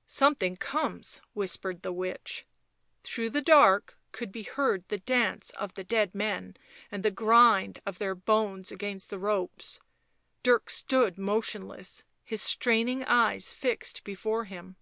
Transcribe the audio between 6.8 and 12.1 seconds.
and the grind of their bones against the ropes. Dirk stood motionless,